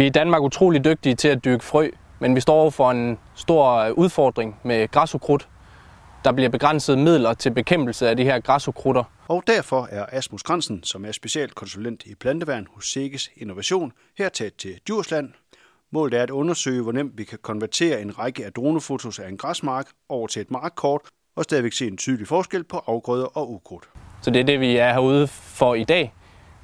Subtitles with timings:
[0.00, 3.18] Vi er i Danmark utrolig dygtige til at dyrke frø, men vi står for en
[3.34, 5.48] stor udfordring med græsukrudt.
[6.24, 9.04] Der bliver begrænset midler til bekæmpelse af de her græsukrutter.
[9.28, 14.54] Og derfor er Asmus Kransen, som er specialkonsulent i planteværn hos Sikkes Innovation, her taget
[14.54, 15.28] til Djursland.
[15.92, 19.36] Målet er at undersøge, hvor nemt vi kan konvertere en række af dronefotos af en
[19.36, 21.00] græsmark over til et markkort,
[21.36, 23.88] og stadigvæk se en tydelig forskel på afgrøder og ukrudt.
[24.22, 26.14] Så det er det, vi er herude for i dag.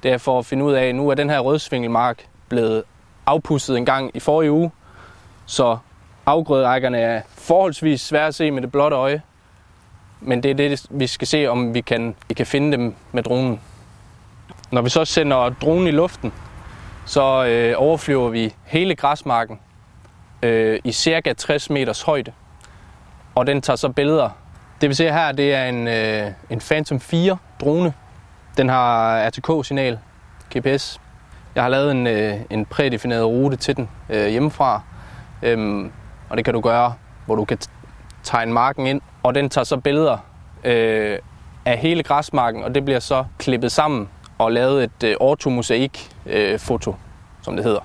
[0.03, 2.83] Det er for at finde ud af, at nu er den her rødsvingelmark blevet
[3.27, 4.71] afpusset en gang i forrige uge,
[5.45, 5.77] så
[6.25, 9.21] afgrøderækkerne er forholdsvis svære at se med det blotte øje.
[10.21, 13.23] Men det er det, vi skal se, om vi kan, vi kan finde dem med
[13.23, 13.59] dronen.
[14.71, 16.33] Når vi så sender dronen i luften,
[17.05, 19.59] så øh, overflyver vi hele græsmarken
[20.41, 22.31] øh, i cirka 60 meters højde.
[23.35, 24.29] Og den tager så billeder.
[24.81, 27.93] Det vi ser her, det er en, øh, en Phantom 4 drone.
[28.57, 29.99] Den har RTK-signal,
[30.57, 30.99] GPS.
[31.57, 34.81] Jeg har lavet en, øh, en prædefineret rute til den øh, hjemmefra.
[35.41, 35.91] Øhm,
[36.29, 36.93] og det kan du gøre,
[37.25, 37.57] hvor du kan
[38.23, 39.01] tegne marken ind.
[39.23, 40.17] Og den tager så billeder
[40.63, 41.19] øh,
[41.65, 46.59] af hele græsmarken, og det bliver så klippet sammen og lavet et øh, ortomosaik øh,
[46.59, 46.95] foto,
[47.41, 47.79] som det hedder.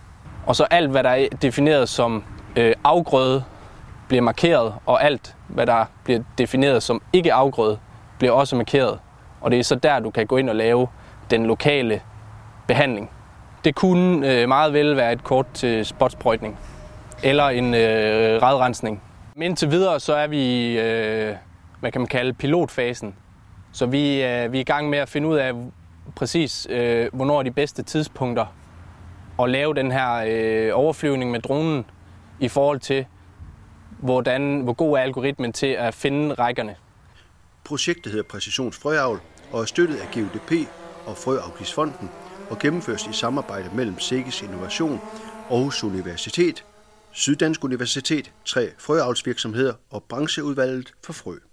[0.46, 2.24] Og så alt, hvad der er defineret som
[2.56, 3.44] øh, afgrøde,
[4.08, 7.78] bliver markeret, og alt, hvad der bliver defineret som ikke afgrøde,
[8.18, 8.98] bliver også markeret.
[9.40, 10.88] Og det er så der, du kan gå ind og lave
[11.30, 12.00] den lokale
[12.66, 13.10] behandling.
[13.64, 16.58] Det kunne øh, meget vel være et kort til spotsprøjtning
[17.22, 19.02] eller en øh, radrensning.
[19.34, 21.34] Men indtil videre, så er vi, øh,
[21.80, 23.14] hvad kan man kalde, pilotfasen.
[23.72, 25.52] Så vi, øh, vi er i gang med at finde ud af
[26.16, 28.46] præcis, øh, hvornår er de bedste tidspunkter
[29.42, 31.84] at lave den her øh, overflyvning med dronen
[32.40, 33.06] i forhold til,
[33.98, 36.74] hvordan, hvor god er algoritmen til at finde rækkerne.
[37.64, 39.20] Projektet hedder Præcisionsfrøavl
[39.52, 40.52] og er støttet af GUDP
[41.06, 42.08] og Frøafgiftsfonden
[42.50, 45.00] og gennemføres i samarbejde mellem Sikkes Innovation,
[45.50, 46.64] Aarhus Universitet,
[47.12, 51.51] Syddansk Universitet, tre frøavlsvirksomheder og brancheudvalget for frø.